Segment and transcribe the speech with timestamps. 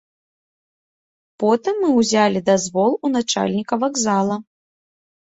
[1.43, 4.35] Потым мы ўзялі дазвол у начальніка вакзала.